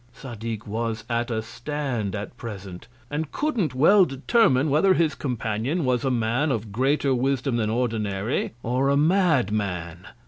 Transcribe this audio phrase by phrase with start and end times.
[0.19, 6.03] Zadig was at a stand at present; and couldn't well determine whether his Companion was
[6.03, 10.07] a Man of greater Wisdom than ordinary, or a Mad man.